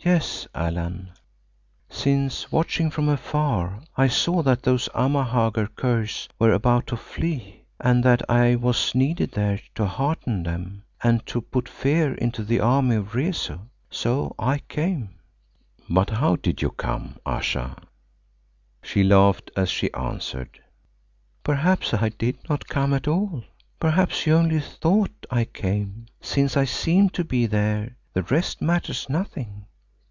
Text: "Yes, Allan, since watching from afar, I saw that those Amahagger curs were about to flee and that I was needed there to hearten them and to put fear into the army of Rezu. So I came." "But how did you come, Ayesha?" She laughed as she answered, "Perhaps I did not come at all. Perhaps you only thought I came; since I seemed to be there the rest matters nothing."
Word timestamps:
"Yes, 0.00 0.46
Allan, 0.54 1.12
since 1.88 2.52
watching 2.52 2.90
from 2.90 3.08
afar, 3.08 3.80
I 3.96 4.08
saw 4.08 4.42
that 4.42 4.62
those 4.62 4.86
Amahagger 4.94 5.66
curs 5.76 6.28
were 6.38 6.52
about 6.52 6.88
to 6.88 6.96
flee 6.98 7.64
and 7.80 8.04
that 8.04 8.20
I 8.30 8.56
was 8.56 8.94
needed 8.94 9.30
there 9.32 9.62
to 9.76 9.86
hearten 9.86 10.42
them 10.42 10.82
and 11.02 11.24
to 11.28 11.40
put 11.40 11.70
fear 11.70 12.12
into 12.16 12.44
the 12.44 12.60
army 12.60 12.96
of 12.96 13.14
Rezu. 13.14 13.60
So 13.88 14.34
I 14.38 14.58
came." 14.58 15.20
"But 15.88 16.10
how 16.10 16.36
did 16.36 16.60
you 16.60 16.70
come, 16.72 17.16
Ayesha?" 17.24 17.74
She 18.82 19.04
laughed 19.04 19.50
as 19.56 19.70
she 19.70 19.90
answered, 19.94 20.60
"Perhaps 21.44 21.94
I 21.94 22.10
did 22.10 22.46
not 22.50 22.68
come 22.68 22.92
at 22.92 23.08
all. 23.08 23.42
Perhaps 23.80 24.26
you 24.26 24.34
only 24.34 24.60
thought 24.60 25.24
I 25.30 25.46
came; 25.46 26.08
since 26.20 26.58
I 26.58 26.66
seemed 26.66 27.14
to 27.14 27.24
be 27.24 27.46
there 27.46 27.96
the 28.12 28.24
rest 28.24 28.60
matters 28.60 29.08
nothing." 29.08 29.64